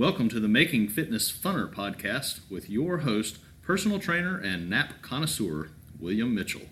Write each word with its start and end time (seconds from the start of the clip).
Welcome 0.00 0.30
to 0.30 0.40
the 0.40 0.48
Making 0.48 0.88
Fitness 0.88 1.30
Funner 1.30 1.70
podcast 1.70 2.50
with 2.50 2.70
your 2.70 3.00
host, 3.00 3.36
personal 3.60 3.98
trainer 3.98 4.38
and 4.38 4.70
nap 4.70 5.02
connoisseur, 5.02 5.72
William 5.98 6.34
Mitchell. 6.34 6.62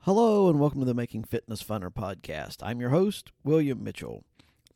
Hello, 0.00 0.50
and 0.50 0.60
welcome 0.60 0.80
to 0.80 0.84
the 0.84 0.92
Making 0.92 1.24
Fitness 1.24 1.62
Funner 1.62 1.90
podcast. 1.90 2.58
I'm 2.60 2.78
your 2.78 2.90
host, 2.90 3.32
William 3.42 3.82
Mitchell. 3.82 4.22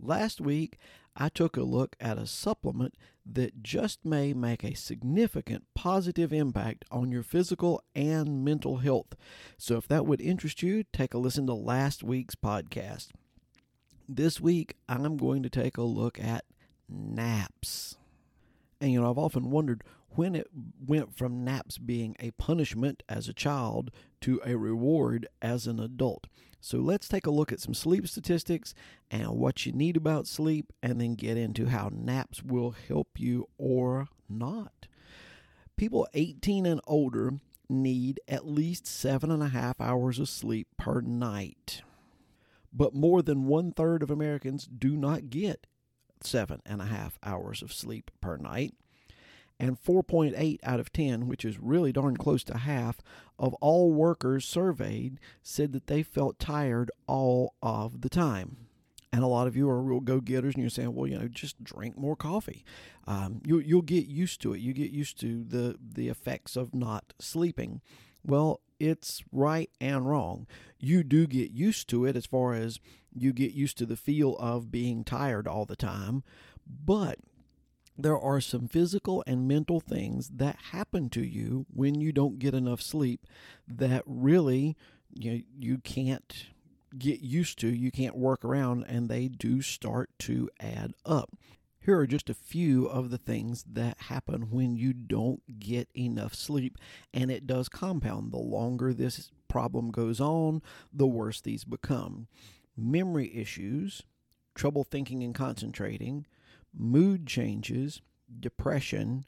Last 0.01 0.41
week, 0.41 0.79
I 1.15 1.29
took 1.29 1.59
a 1.59 1.65
look 1.65 1.95
at 2.01 2.17
a 2.17 2.27
supplement 2.27 2.95
that 3.31 3.63
just 3.63 4.07
may 4.07 4.33
make 4.33 4.65
a 4.65 4.73
significant 4.73 5.65
positive 5.75 6.33
impact 6.33 6.87
on 6.91 7.13
your 7.13 7.23
physical 7.23 7.85
and 7.95 8.43
mental 8.43 8.79
health. 8.79 9.15
So, 9.59 9.77
if 9.77 9.87
that 9.89 10.07
would 10.07 10.23
interest 10.23 10.63
you, 10.63 10.85
take 10.95 11.13
a 11.13 11.19
listen 11.19 11.47
to 11.47 11.53
last 11.53 12.03
week's 12.03 12.37
podcast. 12.37 13.09
This 14.09 14.41
week, 14.41 14.77
I'm 14.89 15.19
going 15.19 15.43
to 15.43 15.51
take 15.51 15.77
a 15.77 15.83
look 15.83 16.19
at 16.19 16.47
naps. 16.93 17.97
And 18.81 18.93
you 18.93 19.01
know, 19.01 19.11
I've 19.11 19.19
often 19.19 19.51
wondered 19.51 19.85
when 20.11 20.35
it 20.35 20.49
went 20.87 21.17
from 21.17 21.45
naps 21.45 21.79
being 21.79 22.17
a 22.21 22.33
punishment 22.33 23.03
as 23.09 23.29
a 23.29 23.33
child 23.33 23.91
to 24.21 24.41
a 24.45 24.57
reward 24.57 25.27
as 25.41 25.67
an 25.67 25.81
adult. 25.81 26.27
So 26.61 26.79
let's 26.79 27.09
take 27.09 27.27
a 27.27 27.31
look 27.31 27.51
at 27.51 27.61
some 27.61 27.75
sleep 27.75 28.07
statistics 28.07 28.75
and 29.11 29.31
what 29.31 29.67
you 29.67 29.73
need 29.73 29.97
about 29.97 30.27
sleep, 30.27 30.73
and 30.83 31.01
then 31.01 31.15
get 31.15 31.37
into 31.37 31.67
how 31.67 31.91
naps 31.93 32.43
will 32.43 32.71
help 32.71 33.09
you 33.19 33.49
or 33.59 34.09
not. 34.29 34.87
People 35.77 36.07
18 36.15 36.67
and 36.67 36.81
older 36.87 37.33
need 37.69 38.21
at 38.29 38.47
least 38.47 38.87
seven 38.87 39.31
and 39.31 39.43
a 39.43 39.49
half 39.49 39.81
hours 39.81 40.19
of 40.19 40.29
sleep 40.29 40.69
per 40.77 41.01
night. 41.01 41.83
But 42.73 42.95
more 42.95 43.23
than 43.23 43.47
one 43.47 43.73
third 43.73 44.03
of 44.03 44.11
Americans 44.11 44.67
do 44.67 44.97
not 44.97 45.31
get 45.31 45.67
seven 46.25 46.61
and 46.67 46.81
a 46.81 46.87
half 46.87 47.19
hours 47.23 47.63
of 47.63 47.73
sleep 47.73 48.11
per 48.21 48.37
night. 48.37 48.75
And 49.61 49.81
4.8 49.81 50.59
out 50.65 50.81
of 50.81 50.93
10, 50.93 51.29
which 51.29 51.45
is 51.45 51.61
really 51.61 51.93
darn 51.93 52.17
close 52.17 52.43
to 52.45 52.59
half, 52.59 52.99
of 53.39 53.55
all 53.55 53.93
workers 53.93 54.45
surveyed 54.45 55.21
said 55.43 55.73
that 55.73 55.87
they 55.87 56.03
felt 56.03 56.41
tired 56.41 56.91
all 57.07 57.55
of 57.63 58.01
the 58.01 58.09
time. 58.09 58.57
And 59.13 59.23
a 59.23 59.29
lot 59.29 59.47
of 59.47 59.57
you 59.57 59.69
are 59.69 59.81
real 59.81 60.01
go 60.01 60.21
getters, 60.21 60.55
and 60.55 60.63
you're 60.63 60.71
saying, 60.71 60.95
well, 60.95 61.07
you 61.07 61.19
know, 61.19 61.29
just 61.29 61.63
drink 61.63 61.99
more 61.99 62.17
coffee. 62.17 62.65
Um, 63.07 63.43
you, 63.45 63.59
you'll 63.59 63.83
get 63.83 64.07
used 64.07 64.41
to 64.41 64.55
it. 64.55 64.61
You 64.61 64.73
get 64.73 64.91
used 64.91 65.21
to 65.21 65.45
the, 65.45 65.77
the 65.81 66.09
effects 66.09 66.57
of 66.57 66.75
not 66.75 67.13
sleeping. 67.19 67.83
Well, 68.25 68.63
it's 68.81 69.23
right 69.31 69.71
and 69.81 70.09
wrong. 70.09 70.47
You 70.85 71.05
do 71.05 71.29
get 71.29 71.53
used 71.53 71.89
to 71.91 72.05
it 72.05 72.17
as 72.17 72.27
far 72.27 72.55
as 72.55 72.81
you 73.15 73.33
get 73.33 73.53
used 73.53 73.79
to 73.79 73.87
the 73.87 73.97
feel 73.97 74.37
of 74.39 74.73
being 74.73 75.05
tired 75.05 75.47
all 75.47 75.65
the 75.65 75.77
time, 75.77 76.25
but 76.67 77.19
there 77.97 78.19
are 78.19 78.41
some 78.41 78.67
physical 78.67 79.23
and 79.25 79.47
mental 79.47 79.79
things 79.79 80.29
that 80.31 80.57
happen 80.73 81.09
to 81.11 81.23
you 81.23 81.67
when 81.73 82.01
you 82.01 82.11
don't 82.11 82.41
get 82.41 82.53
enough 82.53 82.83
sleep 82.83 83.27
that 83.69 84.03
really 84.07 84.77
you, 85.15 85.45
you 85.57 85.79
can't 85.79 86.47
get 86.99 87.21
used 87.21 87.61
to, 87.61 87.69
you 87.69 87.93
can't 87.93 88.17
work 88.17 88.45
around, 88.45 88.85
and 88.89 89.09
they 89.09 89.29
do 89.29 89.63
start 89.63 90.11
to 90.19 90.51
add 90.59 90.95
up. 91.07 91.31
Here 91.85 91.99
are 91.99 92.07
just 92.07 92.31
a 92.31 92.35
few 92.35 92.87
of 92.87 93.11
the 93.11 93.19
things 93.19 93.65
that 93.73 94.03
happen 94.03 94.53
when 94.53 94.77
you 94.77 94.93
don't 94.93 95.43
get 95.59 95.89
enough 95.97 96.33
sleep, 96.33 96.79
and 97.13 97.29
it 97.29 97.45
does 97.45 97.69
compound. 97.69 98.31
The 98.31 98.39
longer 98.39 98.95
this 98.95 99.33
problem 99.49 99.91
goes 99.91 100.21
on, 100.21 100.63
the 100.93 101.09
worse 101.09 101.41
these 101.41 101.65
become. 101.65 102.29
Memory 102.77 103.35
issues, 103.35 104.03
trouble 104.55 104.85
thinking 104.85 105.25
and 105.25 105.35
concentrating, 105.35 106.25
mood 106.73 107.27
changes, 107.27 108.01
depression, 108.39 109.25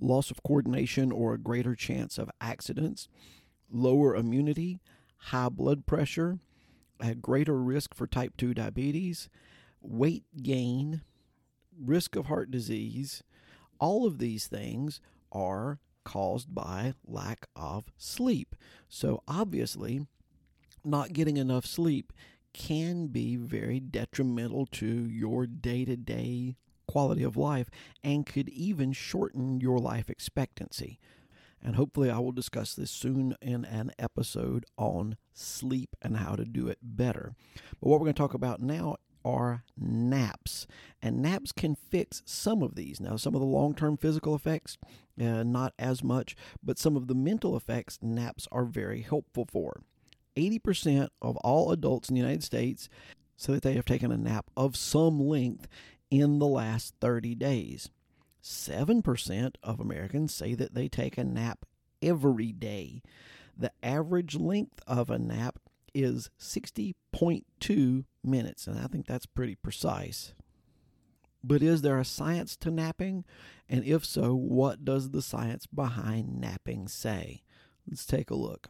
loss 0.00 0.32
of 0.32 0.42
coordination 0.42 1.12
or 1.12 1.32
a 1.32 1.38
greater 1.38 1.76
chance 1.76 2.18
of 2.18 2.28
accidents, 2.40 3.08
lower 3.70 4.16
immunity, 4.16 4.80
high 5.16 5.48
blood 5.48 5.86
pressure, 5.86 6.40
a 6.98 7.14
greater 7.14 7.56
risk 7.62 7.94
for 7.94 8.08
type 8.08 8.36
2 8.36 8.52
diabetes, 8.54 9.28
weight 9.80 10.24
gain, 10.42 11.02
risk 11.82 12.16
of 12.16 12.26
heart 12.26 12.50
disease, 12.50 13.22
all 13.78 14.06
of 14.06 14.18
these 14.18 14.46
things 14.46 15.00
are 15.32 15.78
caused 16.04 16.54
by 16.54 16.94
lack 17.06 17.46
of 17.54 17.84
sleep. 17.96 18.54
So, 18.88 19.22
obviously, 19.28 20.06
not 20.84 21.12
getting 21.12 21.36
enough 21.36 21.66
sleep 21.66 22.12
can 22.54 23.08
be 23.08 23.36
very 23.36 23.78
detrimental 23.78 24.66
to 24.66 24.86
your 24.86 25.46
day 25.46 25.84
to 25.84 25.96
day 25.96 26.56
quality 26.86 27.22
of 27.22 27.36
life 27.36 27.68
and 28.02 28.26
could 28.26 28.48
even 28.48 28.92
shorten 28.92 29.60
your 29.60 29.78
life 29.78 30.08
expectancy. 30.08 30.98
And 31.62 31.76
hopefully, 31.76 32.08
I 32.08 32.18
will 32.18 32.32
discuss 32.32 32.74
this 32.74 32.90
soon 32.90 33.36
in 33.42 33.64
an 33.64 33.90
episode 33.98 34.64
on 34.76 35.16
sleep 35.34 35.96
and 36.00 36.16
how 36.16 36.36
to 36.36 36.44
do 36.44 36.68
it 36.68 36.78
better. 36.82 37.34
But 37.80 37.88
what 37.88 38.00
we're 38.00 38.06
going 38.06 38.14
to 38.14 38.22
talk 38.22 38.34
about 38.34 38.60
now 38.60 38.96
are 39.28 39.62
naps. 39.76 40.66
And 41.02 41.20
naps 41.20 41.52
can 41.52 41.74
fix 41.74 42.22
some 42.24 42.62
of 42.62 42.74
these. 42.74 42.98
Now, 42.98 43.16
some 43.16 43.34
of 43.34 43.40
the 43.40 43.46
long 43.46 43.74
term 43.74 43.98
physical 43.98 44.34
effects, 44.34 44.78
uh, 45.20 45.42
not 45.42 45.74
as 45.78 46.02
much, 46.02 46.34
but 46.62 46.78
some 46.78 46.96
of 46.96 47.06
the 47.06 47.14
mental 47.14 47.56
effects, 47.56 47.98
naps 48.00 48.48
are 48.50 48.64
very 48.64 49.02
helpful 49.02 49.46
for. 49.50 49.82
80% 50.36 51.08
of 51.20 51.36
all 51.38 51.72
adults 51.72 52.08
in 52.08 52.14
the 52.14 52.20
United 52.20 52.42
States 52.42 52.88
say 53.36 53.52
that 53.52 53.62
they 53.62 53.74
have 53.74 53.84
taken 53.84 54.10
a 54.10 54.16
nap 54.16 54.46
of 54.56 54.76
some 54.76 55.20
length 55.20 55.68
in 56.10 56.38
the 56.38 56.46
last 56.46 56.94
30 57.00 57.34
days. 57.34 57.90
7% 58.42 59.56
of 59.62 59.78
Americans 59.78 60.34
say 60.34 60.54
that 60.54 60.74
they 60.74 60.88
take 60.88 61.18
a 61.18 61.24
nap 61.24 61.66
every 62.00 62.52
day. 62.52 63.02
The 63.56 63.72
average 63.82 64.36
length 64.36 64.80
of 64.86 65.10
a 65.10 65.18
nap 65.18 65.58
is 65.94 66.30
60.2 66.40 68.04
minutes, 68.24 68.66
and 68.66 68.78
I 68.78 68.86
think 68.86 69.06
that's 69.06 69.26
pretty 69.26 69.54
precise. 69.54 70.34
But 71.42 71.62
is 71.62 71.82
there 71.82 71.98
a 71.98 72.04
science 72.04 72.56
to 72.58 72.70
napping? 72.70 73.24
And 73.68 73.84
if 73.84 74.04
so, 74.04 74.34
what 74.34 74.84
does 74.84 75.10
the 75.10 75.22
science 75.22 75.66
behind 75.66 76.40
napping 76.40 76.88
say? 76.88 77.42
Let's 77.88 78.04
take 78.04 78.30
a 78.30 78.34
look. 78.34 78.68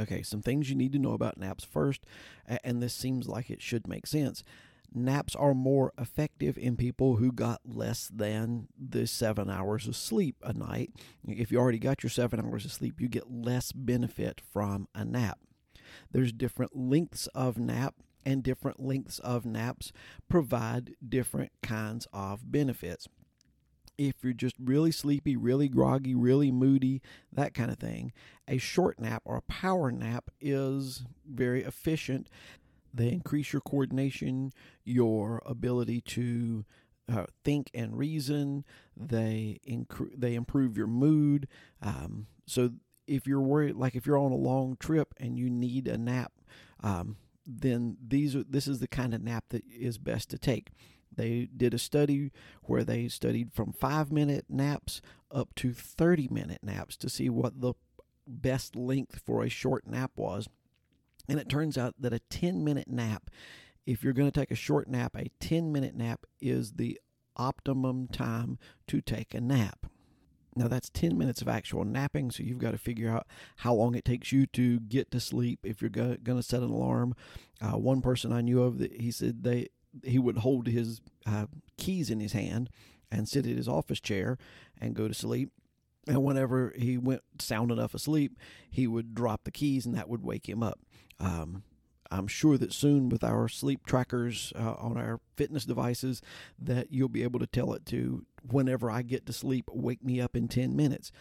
Okay, 0.00 0.22
some 0.22 0.40
things 0.40 0.70
you 0.70 0.76
need 0.76 0.92
to 0.92 0.98
know 0.98 1.12
about 1.12 1.36
naps 1.36 1.64
first, 1.64 2.06
and 2.46 2.82
this 2.82 2.94
seems 2.94 3.28
like 3.28 3.50
it 3.50 3.60
should 3.60 3.86
make 3.86 4.06
sense. 4.06 4.42
Naps 4.94 5.34
are 5.34 5.54
more 5.54 5.92
effective 5.98 6.56
in 6.56 6.76
people 6.76 7.16
who 7.16 7.32
got 7.32 7.60
less 7.64 8.08
than 8.08 8.68
the 8.78 9.06
seven 9.06 9.50
hours 9.50 9.86
of 9.88 9.96
sleep 9.96 10.36
a 10.42 10.52
night. 10.52 10.92
If 11.26 11.50
you 11.50 11.58
already 11.58 11.78
got 11.78 12.02
your 12.02 12.10
seven 12.10 12.40
hours 12.40 12.64
of 12.64 12.72
sleep, 12.72 13.00
you 13.00 13.08
get 13.08 13.30
less 13.30 13.72
benefit 13.72 14.40
from 14.52 14.88
a 14.94 15.04
nap. 15.04 15.38
There's 16.10 16.32
different 16.32 16.76
lengths 16.76 17.26
of 17.28 17.58
nap, 17.58 17.94
and 18.24 18.42
different 18.42 18.80
lengths 18.80 19.18
of 19.18 19.44
naps 19.44 19.92
provide 20.28 20.94
different 21.06 21.52
kinds 21.62 22.06
of 22.12 22.50
benefits. 22.50 23.08
If 23.98 24.14
you're 24.22 24.32
just 24.32 24.56
really 24.58 24.90
sleepy, 24.90 25.36
really 25.36 25.68
groggy, 25.68 26.14
really 26.14 26.50
moody, 26.50 27.02
that 27.32 27.54
kind 27.54 27.70
of 27.70 27.78
thing, 27.78 28.12
a 28.48 28.58
short 28.58 28.98
nap 28.98 29.22
or 29.24 29.36
a 29.36 29.42
power 29.42 29.92
nap 29.92 30.30
is 30.40 31.04
very 31.28 31.62
efficient. 31.62 32.28
They 32.94 33.08
increase 33.08 33.52
your 33.52 33.60
coordination, 33.60 34.52
your 34.84 35.42
ability 35.46 36.00
to 36.02 36.64
uh, 37.12 37.26
think 37.44 37.70
and 37.74 37.96
reason. 37.96 38.64
They 38.96 39.60
inc- 39.68 40.18
they 40.18 40.34
improve 40.34 40.76
your 40.76 40.86
mood. 40.86 41.48
Um, 41.80 42.26
so 42.46 42.70
if 43.06 43.26
you're 43.26 43.40
worried, 43.40 43.76
like 43.76 43.94
if 43.94 44.06
you're 44.06 44.18
on 44.18 44.32
a 44.32 44.36
long 44.36 44.76
trip 44.78 45.14
and 45.18 45.38
you 45.38 45.50
need 45.50 45.88
a 45.88 45.98
nap, 45.98 46.32
um, 46.80 47.16
then 47.46 47.96
these 48.06 48.36
are 48.36 48.44
this 48.44 48.68
is 48.68 48.78
the 48.78 48.88
kind 48.88 49.14
of 49.14 49.22
nap 49.22 49.44
that 49.50 49.64
is 49.68 49.98
best 49.98 50.30
to 50.30 50.38
take. 50.38 50.70
They 51.14 51.48
did 51.54 51.74
a 51.74 51.78
study 51.78 52.32
where 52.62 52.84
they 52.84 53.08
studied 53.08 53.52
from 53.52 53.72
five 53.72 54.10
minute 54.10 54.46
naps 54.48 55.02
up 55.30 55.54
to 55.56 55.72
30 55.72 56.28
minute 56.30 56.60
naps 56.62 56.96
to 56.98 57.08
see 57.08 57.28
what 57.28 57.60
the 57.60 57.74
best 58.26 58.76
length 58.76 59.20
for 59.24 59.42
a 59.42 59.48
short 59.48 59.86
nap 59.86 60.12
was. 60.16 60.48
And 61.28 61.38
it 61.38 61.48
turns 61.48 61.76
out 61.76 61.94
that 61.98 62.12
a 62.12 62.18
10 62.30 62.64
minute 62.64 62.88
nap, 62.88 63.30
if 63.86 64.02
you're 64.02 64.12
going 64.12 64.30
to 64.30 64.40
take 64.40 64.50
a 64.50 64.56
short 64.56 64.88
nap, 64.88 65.16
a 65.16 65.30
10 65.40 65.72
minute 65.72 65.94
nap 65.94 66.24
is 66.40 66.72
the 66.72 66.98
optimum 67.36 68.08
time 68.08 68.58
to 68.86 69.00
take 69.00 69.34
a 69.34 69.40
nap. 69.40 69.86
Now 70.54 70.68
that's 70.68 70.90
10 70.90 71.16
minutes 71.16 71.40
of 71.40 71.48
actual 71.48 71.84
napping, 71.84 72.30
so 72.30 72.42
you've 72.42 72.58
got 72.58 72.72
to 72.72 72.78
figure 72.78 73.10
out 73.10 73.26
how 73.56 73.72
long 73.74 73.94
it 73.94 74.04
takes 74.04 74.32
you 74.32 74.46
to 74.48 74.80
get 74.80 75.10
to 75.12 75.20
sleep 75.20 75.60
if 75.62 75.80
you're 75.80 75.88
going 75.88 76.18
to 76.18 76.42
set 76.42 76.62
an 76.62 76.70
alarm. 76.70 77.14
Uh, 77.60 77.78
one 77.78 78.02
person 78.02 78.32
I 78.32 78.42
knew 78.42 78.62
of, 78.62 78.78
that 78.78 79.00
he 79.00 79.10
said 79.10 79.44
they 79.44 79.68
he 80.02 80.18
would 80.18 80.38
hold 80.38 80.66
his 80.68 81.00
uh, 81.26 81.46
keys 81.76 82.10
in 82.10 82.20
his 82.20 82.32
hand 82.32 82.70
and 83.10 83.28
sit 83.28 83.46
at 83.46 83.56
his 83.56 83.68
office 83.68 84.00
chair 84.00 84.38
and 84.80 84.94
go 84.94 85.06
to 85.06 85.14
sleep. 85.14 85.50
And 86.08 86.24
whenever 86.24 86.72
he 86.76 86.98
went 86.98 87.22
sound 87.38 87.70
enough 87.70 87.94
asleep, 87.94 88.38
he 88.70 88.86
would 88.86 89.14
drop 89.14 89.44
the 89.44 89.50
keys 89.50 89.86
and 89.86 89.94
that 89.94 90.08
would 90.08 90.22
wake 90.22 90.48
him 90.48 90.62
up. 90.62 90.80
Um, 91.20 91.62
I'm 92.10 92.26
sure 92.26 92.58
that 92.58 92.72
soon 92.72 93.08
with 93.08 93.22
our 93.24 93.48
sleep 93.48 93.86
trackers 93.86 94.52
uh, 94.54 94.74
on 94.78 94.96
our 94.96 95.20
fitness 95.36 95.64
devices 95.64 96.20
that 96.58 96.92
you'll 96.92 97.08
be 97.08 97.22
able 97.22 97.40
to 97.40 97.46
tell 97.46 97.72
it 97.72 97.86
to 97.86 98.26
whenever 98.50 98.90
I 98.90 99.02
get 99.02 99.26
to 99.26 99.32
sleep, 99.32 99.68
wake 99.72 100.04
me 100.04 100.20
up 100.20 100.36
in 100.36 100.48
10 100.48 100.76
minutes. 100.76 101.12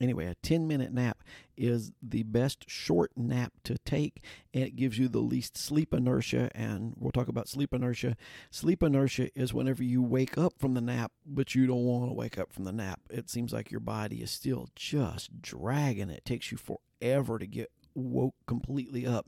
Anyway, 0.00 0.24
a 0.24 0.34
10 0.36 0.66
minute 0.66 0.92
nap 0.92 1.22
is 1.58 1.92
the 2.02 2.22
best 2.22 2.64
short 2.70 3.10
nap 3.16 3.52
to 3.64 3.76
take, 3.84 4.24
and 4.54 4.64
it 4.64 4.74
gives 4.74 4.98
you 4.98 5.08
the 5.08 5.18
least 5.18 5.58
sleep 5.58 5.92
inertia. 5.92 6.50
And 6.54 6.94
we'll 6.96 7.12
talk 7.12 7.28
about 7.28 7.48
sleep 7.48 7.74
inertia. 7.74 8.16
Sleep 8.50 8.82
inertia 8.82 9.28
is 9.38 9.52
whenever 9.52 9.82
you 9.82 10.02
wake 10.02 10.38
up 10.38 10.54
from 10.58 10.72
the 10.72 10.80
nap, 10.80 11.12
but 11.26 11.54
you 11.54 11.66
don't 11.66 11.84
want 11.84 12.08
to 12.08 12.14
wake 12.14 12.38
up 12.38 12.50
from 12.50 12.64
the 12.64 12.72
nap. 12.72 13.00
It 13.10 13.28
seems 13.28 13.52
like 13.52 13.70
your 13.70 13.80
body 13.80 14.22
is 14.22 14.30
still 14.30 14.70
just 14.74 15.42
dragging. 15.42 16.08
It 16.08 16.24
takes 16.24 16.50
you 16.50 16.56
forever 16.56 17.38
to 17.38 17.46
get 17.46 17.70
woke 17.94 18.36
completely 18.46 19.06
up. 19.06 19.26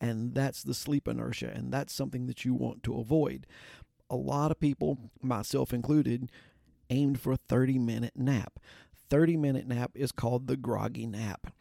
And 0.00 0.34
that's 0.34 0.62
the 0.62 0.74
sleep 0.74 1.08
inertia, 1.08 1.50
and 1.52 1.72
that's 1.72 1.92
something 1.92 2.26
that 2.26 2.44
you 2.44 2.54
want 2.54 2.84
to 2.84 2.98
avoid. 2.98 3.46
A 4.10 4.16
lot 4.16 4.50
of 4.50 4.60
people, 4.60 5.10
myself 5.22 5.72
included, 5.72 6.30
aimed 6.90 7.20
for 7.20 7.32
a 7.32 7.36
30 7.36 7.78
minute 7.78 8.14
nap. 8.16 8.58
30 9.10 9.36
minute 9.36 9.66
nap 9.66 9.92
is 9.94 10.12
called 10.12 10.46
the 10.46 10.56
groggy 10.56 11.06
nap. 11.06 11.52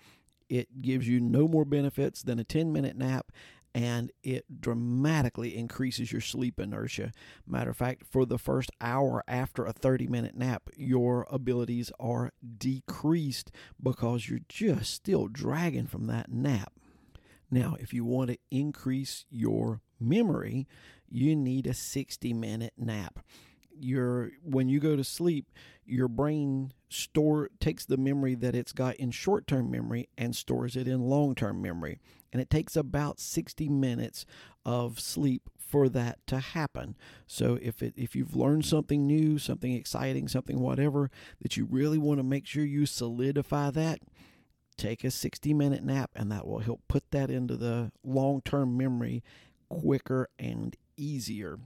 It 0.50 0.82
gives 0.82 1.08
you 1.08 1.20
no 1.20 1.48
more 1.48 1.66
benefits 1.66 2.22
than 2.22 2.40
a 2.40 2.44
10 2.44 2.72
minute 2.72 2.96
nap 2.96 3.32
and 3.76 4.12
it 4.22 4.62
dramatically 4.62 5.58
increases 5.58 6.12
your 6.12 6.22
sleep 6.22 6.60
inertia. 6.60 7.12
Matter 7.48 7.72
of 7.72 7.78
fact, 7.78 8.04
for 8.06 8.26
the 8.26 8.38
first 8.38 8.70
hour 8.80 9.24
after 9.28 9.66
a 9.66 9.74
30 9.74 10.08
minute 10.08 10.36
nap, 10.36 10.70
your 10.76 11.26
abilities 11.32 11.92
are 12.00 12.32
decreased 12.58 13.52
because 13.82 14.30
you're 14.30 14.42
just 14.48 14.94
still 14.94 15.28
dragging 15.28 15.88
from 15.88 16.08
that 16.08 16.32
nap. 16.32 16.74
Now, 17.50 17.76
if 17.80 17.94
you 17.94 18.06
want 18.06 18.30
to 18.32 18.38
increase 18.52 19.26
your 19.30 19.82
memory, 20.00 20.68
you 21.10 21.36
need 21.36 21.68
a 21.68 21.74
60 21.74 22.34
minute 22.34 22.74
nap 22.78 23.20
your 23.80 24.32
when 24.44 24.70
you 24.70 24.80
go 24.80 24.96
to 24.96 25.04
sleep 25.04 25.52
your 25.86 26.08
brain 26.08 26.72
store 26.90 27.50
takes 27.60 27.86
the 27.86 27.98
memory 27.98 28.36
that 28.36 28.56
it's 28.56 28.72
got 28.72 28.96
in 28.96 29.12
short-term 29.12 29.70
memory 29.70 30.10
and 30.18 30.36
stores 30.36 30.76
it 30.76 30.88
in 30.88 31.02
long-term 31.02 31.62
memory. 31.62 32.00
And 32.32 32.42
it 32.42 32.50
takes 32.50 32.76
about 32.76 33.20
60 33.20 33.70
minutes 33.70 34.26
of 34.66 35.00
sleep 35.00 35.50
for 35.58 35.90
that 35.90 36.26
to 36.28 36.40
happen. 36.40 36.96
So 37.28 37.58
if 37.62 37.82
it 37.82 37.94
if 37.98 38.16
you've 38.16 38.36
learned 38.36 38.66
something 38.66 39.06
new 39.06 39.40
something 39.40 39.74
exciting 39.74 40.28
something 40.28 40.60
whatever 40.60 41.10
that 41.42 41.58
you 41.58 41.66
really 41.66 41.98
want 41.98 42.20
to 42.20 42.24
make 42.24 42.46
sure 42.46 42.64
you 42.64 42.86
solidify 42.86 43.72
that 43.72 44.00
take 44.78 45.04
a 45.04 45.12
60 45.12 45.54
minute 45.54 45.84
nap 45.84 46.12
and 46.16 46.32
that 46.32 46.48
will 46.48 46.60
help 46.60 46.82
put 46.88 47.10
that 47.12 47.30
into 47.30 47.56
the 47.56 47.92
long-term 48.04 48.78
memory 48.78 49.24
quicker 49.70 50.30
and 50.38 50.76
easier 50.96 51.58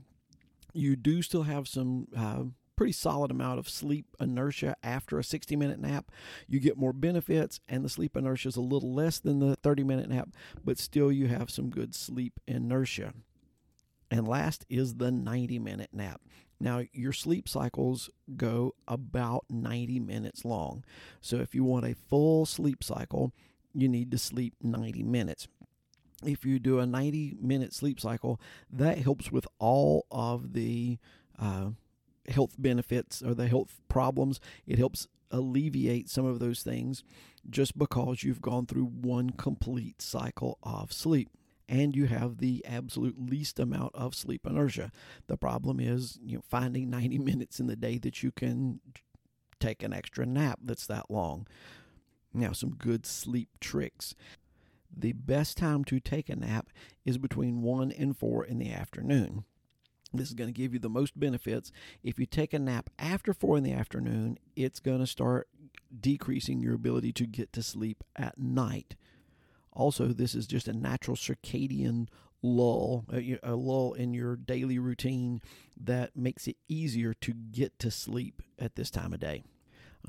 you 0.72 0.96
do 0.96 1.22
still 1.22 1.44
have 1.44 1.66
some 1.66 2.08
uh, 2.16 2.44
pretty 2.78 2.92
solid 2.92 3.30
amount 3.30 3.58
of 3.58 3.68
sleep 3.68 4.06
inertia 4.20 4.76
after 4.84 5.18
a 5.18 5.24
60 5.24 5.56
minute 5.56 5.80
nap. 5.80 6.10
You 6.46 6.60
get 6.60 6.78
more 6.78 6.92
benefits, 6.92 7.60
and 7.68 7.84
the 7.84 7.88
sleep 7.88 8.16
inertia 8.16 8.48
is 8.48 8.56
a 8.56 8.60
little 8.60 8.94
less 8.94 9.18
than 9.18 9.40
the 9.40 9.56
30 9.56 9.82
minute 9.82 10.08
nap, 10.08 10.28
but 10.64 10.78
still 10.78 11.10
you 11.10 11.26
have 11.26 11.50
some 11.50 11.70
good 11.70 11.94
sleep 11.94 12.40
inertia. 12.46 13.12
And 14.10 14.26
last 14.26 14.64
is 14.70 14.94
the 14.94 15.10
90 15.10 15.58
minute 15.58 15.90
nap. 15.92 16.22
Now, 16.60 16.82
your 16.92 17.12
sleep 17.12 17.48
cycles 17.48 18.10
go 18.36 18.74
about 18.86 19.44
90 19.50 20.00
minutes 20.00 20.44
long. 20.44 20.84
So, 21.20 21.36
if 21.36 21.54
you 21.54 21.62
want 21.64 21.86
a 21.86 21.94
full 21.94 22.46
sleep 22.46 22.82
cycle, 22.82 23.32
you 23.74 23.88
need 23.88 24.10
to 24.10 24.18
sleep 24.18 24.54
90 24.62 25.02
minutes 25.02 25.46
if 26.24 26.44
you 26.44 26.58
do 26.58 26.78
a 26.80 26.86
90 26.86 27.36
minute 27.40 27.72
sleep 27.72 28.00
cycle, 28.00 28.40
that 28.70 28.98
helps 28.98 29.30
with 29.30 29.46
all 29.58 30.06
of 30.10 30.52
the 30.52 30.98
uh, 31.38 31.70
health 32.28 32.54
benefits 32.58 33.22
or 33.22 33.34
the 33.34 33.48
health 33.48 33.80
problems. 33.88 34.40
It 34.66 34.78
helps 34.78 35.06
alleviate 35.30 36.08
some 36.08 36.24
of 36.24 36.38
those 36.38 36.62
things 36.62 37.04
just 37.48 37.78
because 37.78 38.22
you've 38.22 38.42
gone 38.42 38.66
through 38.66 38.86
one 38.86 39.30
complete 39.30 40.00
cycle 40.00 40.58
of 40.62 40.92
sleep 40.92 41.28
and 41.68 41.94
you 41.94 42.06
have 42.06 42.38
the 42.38 42.64
absolute 42.64 43.16
least 43.18 43.60
amount 43.60 43.94
of 43.94 44.14
sleep 44.14 44.46
inertia. 44.46 44.90
The 45.26 45.36
problem 45.36 45.78
is, 45.80 46.18
you 46.22 46.36
know, 46.36 46.42
finding 46.48 46.88
90 46.90 47.18
minutes 47.18 47.60
in 47.60 47.66
the 47.66 47.76
day 47.76 47.98
that 47.98 48.22
you 48.22 48.32
can 48.32 48.80
take 49.60 49.82
an 49.82 49.92
extra 49.92 50.24
nap 50.24 50.60
that's 50.62 50.86
that 50.86 51.10
long. 51.10 51.46
Now, 52.32 52.52
some 52.52 52.70
good 52.70 53.04
sleep 53.06 53.48
tricks 53.60 54.14
the 54.94 55.12
best 55.12 55.56
time 55.56 55.84
to 55.84 56.00
take 56.00 56.28
a 56.28 56.36
nap 56.36 56.68
is 57.04 57.18
between 57.18 57.62
1 57.62 57.92
and 57.92 58.16
4 58.16 58.44
in 58.44 58.58
the 58.58 58.72
afternoon. 58.72 59.44
This 60.12 60.28
is 60.28 60.34
going 60.34 60.48
to 60.48 60.58
give 60.58 60.72
you 60.72 60.78
the 60.78 60.88
most 60.88 61.18
benefits. 61.18 61.70
If 62.02 62.18
you 62.18 62.26
take 62.26 62.54
a 62.54 62.58
nap 62.58 62.90
after 62.98 63.34
4 63.34 63.58
in 63.58 63.64
the 63.64 63.72
afternoon, 63.72 64.38
it's 64.56 64.80
going 64.80 65.00
to 65.00 65.06
start 65.06 65.48
decreasing 66.00 66.60
your 66.60 66.74
ability 66.74 67.12
to 67.12 67.26
get 67.26 67.52
to 67.52 67.62
sleep 67.62 68.02
at 68.16 68.38
night. 68.38 68.96
Also, 69.72 70.08
this 70.08 70.34
is 70.34 70.46
just 70.46 70.68
a 70.68 70.72
natural 70.72 71.16
circadian 71.16 72.08
lull, 72.42 73.04
uh, 73.12 73.20
a, 73.42 73.54
lull 73.54 73.92
in 73.92 74.14
your 74.14 74.36
daily 74.36 74.78
routine 74.78 75.40
that 75.76 76.16
makes 76.16 76.46
it 76.46 76.56
easier 76.68 77.14
to 77.14 77.32
get 77.32 77.78
to 77.78 77.90
sleep 77.90 78.42
at 78.58 78.76
this 78.76 78.90
time 78.90 79.12
of 79.12 79.20
day. 79.20 79.44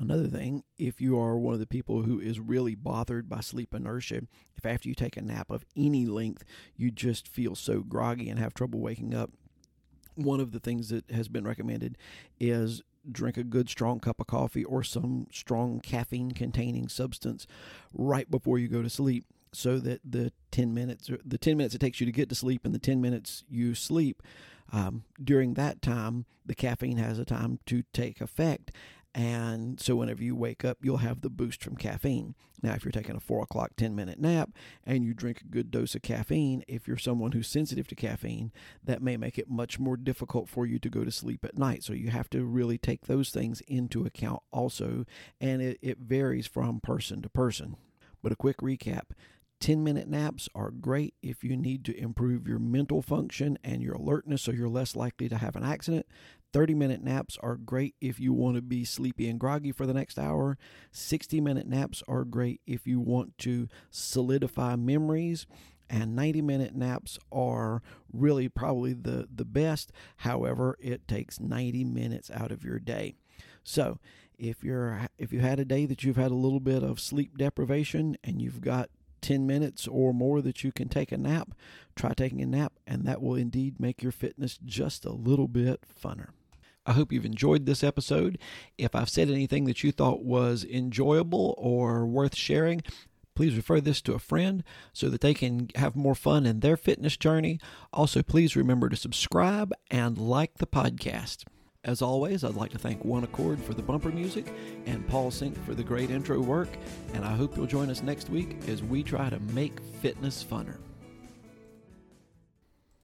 Another 0.00 0.26
thing, 0.26 0.64
if 0.78 0.98
you 0.98 1.18
are 1.20 1.36
one 1.36 1.52
of 1.52 1.60
the 1.60 1.66
people 1.66 2.02
who 2.02 2.18
is 2.18 2.40
really 2.40 2.74
bothered 2.74 3.28
by 3.28 3.40
sleep 3.40 3.74
inertia, 3.74 4.22
if 4.56 4.64
after 4.64 4.88
you 4.88 4.94
take 4.94 5.18
a 5.18 5.22
nap 5.22 5.50
of 5.50 5.66
any 5.76 6.06
length, 6.06 6.42
you 6.74 6.90
just 6.90 7.28
feel 7.28 7.54
so 7.54 7.80
groggy 7.80 8.30
and 8.30 8.38
have 8.38 8.54
trouble 8.54 8.80
waking 8.80 9.14
up, 9.14 9.30
one 10.14 10.40
of 10.40 10.52
the 10.52 10.58
things 10.58 10.88
that 10.88 11.10
has 11.10 11.28
been 11.28 11.44
recommended 11.46 11.98
is 12.40 12.82
drink 13.12 13.36
a 13.36 13.44
good 13.44 13.68
strong 13.68 14.00
cup 14.00 14.20
of 14.20 14.26
coffee 14.26 14.64
or 14.64 14.82
some 14.82 15.26
strong 15.30 15.80
caffeine 15.80 16.32
containing 16.32 16.88
substance 16.88 17.46
right 17.92 18.30
before 18.30 18.58
you 18.58 18.68
go 18.68 18.82
to 18.82 18.90
sleep 18.90 19.24
so 19.52 19.78
that 19.78 20.00
the 20.04 20.32
10 20.50 20.74
minutes 20.74 21.10
the 21.24 21.38
10 21.38 21.56
minutes 21.56 21.74
it 21.74 21.78
takes 21.78 21.98
you 22.00 22.06
to 22.06 22.12
get 22.12 22.28
to 22.28 22.34
sleep 22.34 22.64
and 22.64 22.74
the 22.74 22.78
10 22.78 23.00
minutes 23.00 23.44
you 23.48 23.74
sleep 23.74 24.22
um, 24.72 25.04
during 25.22 25.54
that 25.54 25.80
time 25.80 26.26
the 26.44 26.54
caffeine 26.54 26.98
has 26.98 27.18
a 27.18 27.24
time 27.24 27.58
to 27.64 27.82
take 27.94 28.20
effect 28.20 28.70
and 29.14 29.80
so 29.80 29.96
whenever 29.96 30.22
you 30.22 30.36
wake 30.36 30.64
up, 30.64 30.78
you'll 30.82 30.98
have 30.98 31.20
the 31.20 31.30
boost 31.30 31.64
from 31.64 31.76
caffeine. 31.76 32.36
Now, 32.62 32.74
if 32.74 32.84
you're 32.84 32.92
taking 32.92 33.16
a 33.16 33.20
four 33.20 33.42
o'clock, 33.42 33.72
10 33.76 33.96
minute 33.96 34.20
nap 34.20 34.50
and 34.84 35.04
you 35.04 35.14
drink 35.14 35.40
a 35.40 35.44
good 35.44 35.70
dose 35.70 35.94
of 35.94 36.02
caffeine, 36.02 36.62
if 36.68 36.86
you're 36.86 36.96
someone 36.96 37.32
who's 37.32 37.48
sensitive 37.48 37.88
to 37.88 37.94
caffeine, 37.96 38.52
that 38.84 39.02
may 39.02 39.16
make 39.16 39.38
it 39.38 39.50
much 39.50 39.78
more 39.78 39.96
difficult 39.96 40.48
for 40.48 40.64
you 40.64 40.78
to 40.78 40.88
go 40.88 41.04
to 41.04 41.10
sleep 41.10 41.44
at 41.44 41.58
night. 41.58 41.82
So 41.82 41.92
you 41.92 42.10
have 42.10 42.30
to 42.30 42.44
really 42.44 42.78
take 42.78 43.06
those 43.06 43.30
things 43.30 43.62
into 43.62 44.06
account 44.06 44.42
also. 44.52 45.04
And 45.40 45.60
it, 45.60 45.78
it 45.82 45.98
varies 45.98 46.46
from 46.46 46.80
person 46.80 47.22
to 47.22 47.28
person. 47.28 47.76
But 48.22 48.32
a 48.32 48.36
quick 48.36 48.58
recap 48.58 49.10
10 49.60 49.84
minute 49.84 50.08
naps 50.08 50.48
are 50.54 50.70
great 50.70 51.14
if 51.22 51.44
you 51.44 51.54
need 51.54 51.84
to 51.84 51.98
improve 51.98 52.48
your 52.48 52.58
mental 52.58 53.02
function 53.02 53.58
and 53.62 53.82
your 53.82 53.94
alertness 53.94 54.42
so 54.42 54.52
you're 54.52 54.70
less 54.70 54.96
likely 54.96 55.28
to 55.28 55.36
have 55.36 55.54
an 55.54 55.62
accident. 55.62 56.06
30 56.52 56.74
minute 56.74 57.02
naps 57.02 57.38
are 57.42 57.56
great 57.56 57.94
if 58.00 58.18
you 58.18 58.32
want 58.32 58.56
to 58.56 58.62
be 58.62 58.84
sleepy 58.84 59.28
and 59.28 59.38
groggy 59.38 59.72
for 59.72 59.86
the 59.86 59.94
next 59.94 60.18
hour. 60.18 60.58
60 60.90 61.40
minute 61.40 61.66
naps 61.66 62.02
are 62.08 62.24
great 62.24 62.60
if 62.66 62.86
you 62.86 63.00
want 63.00 63.36
to 63.38 63.68
solidify 63.90 64.76
memories. 64.76 65.46
And 65.88 66.14
90 66.14 66.42
minute 66.42 66.74
naps 66.74 67.18
are 67.32 67.82
really 68.12 68.48
probably 68.48 68.92
the, 68.92 69.28
the 69.34 69.44
best. 69.44 69.90
However, 70.18 70.76
it 70.80 71.08
takes 71.08 71.40
90 71.40 71.84
minutes 71.84 72.30
out 72.32 72.52
of 72.52 72.64
your 72.64 72.78
day. 72.78 73.14
So, 73.64 73.98
if 74.38 74.64
you're 74.64 75.06
if 75.18 75.34
you 75.34 75.40
had 75.40 75.60
a 75.60 75.66
day 75.66 75.84
that 75.84 76.02
you've 76.02 76.16
had 76.16 76.30
a 76.30 76.34
little 76.34 76.60
bit 76.60 76.82
of 76.82 76.98
sleep 76.98 77.36
deprivation 77.36 78.16
and 78.24 78.40
you've 78.40 78.62
got 78.62 78.88
10 79.20 79.46
minutes 79.46 79.86
or 79.86 80.14
more 80.14 80.40
that 80.40 80.64
you 80.64 80.72
can 80.72 80.88
take 80.88 81.12
a 81.12 81.18
nap, 81.18 81.50
try 81.94 82.14
taking 82.14 82.40
a 82.40 82.46
nap, 82.46 82.72
and 82.86 83.04
that 83.04 83.20
will 83.20 83.34
indeed 83.34 83.78
make 83.78 84.02
your 84.02 84.12
fitness 84.12 84.58
just 84.64 85.04
a 85.04 85.12
little 85.12 85.48
bit 85.48 85.84
funner. 86.02 86.28
I 86.86 86.92
hope 86.92 87.12
you've 87.12 87.24
enjoyed 87.24 87.66
this 87.66 87.84
episode. 87.84 88.38
If 88.78 88.94
I've 88.94 89.10
said 89.10 89.30
anything 89.30 89.64
that 89.64 89.84
you 89.84 89.92
thought 89.92 90.24
was 90.24 90.64
enjoyable 90.64 91.54
or 91.58 92.06
worth 92.06 92.34
sharing, 92.34 92.82
please 93.34 93.56
refer 93.56 93.80
this 93.80 94.00
to 94.02 94.14
a 94.14 94.18
friend 94.18 94.64
so 94.92 95.08
that 95.08 95.20
they 95.20 95.34
can 95.34 95.68
have 95.76 95.94
more 95.94 96.14
fun 96.14 96.46
in 96.46 96.60
their 96.60 96.76
fitness 96.76 97.16
journey. 97.16 97.58
Also, 97.92 98.22
please 98.22 98.56
remember 98.56 98.88
to 98.88 98.96
subscribe 98.96 99.72
and 99.90 100.18
like 100.18 100.58
the 100.58 100.66
podcast. 100.66 101.44
As 101.82 102.02
always, 102.02 102.44
I'd 102.44 102.54
like 102.54 102.72
to 102.72 102.78
thank 102.78 103.04
One 103.04 103.24
Accord 103.24 103.58
for 103.58 103.72
the 103.72 103.82
bumper 103.82 104.10
music 104.10 104.52
and 104.84 105.06
Paul 105.08 105.30
Sink 105.30 105.62
for 105.64 105.74
the 105.74 105.82
great 105.82 106.10
intro 106.10 106.38
work. 106.40 106.68
And 107.14 107.24
I 107.24 107.34
hope 107.34 107.56
you'll 107.56 107.66
join 107.66 107.88
us 107.88 108.02
next 108.02 108.28
week 108.28 108.58
as 108.68 108.82
we 108.82 109.02
try 109.02 109.30
to 109.30 109.40
make 109.54 109.80
fitness 110.02 110.44
funner. 110.44 110.76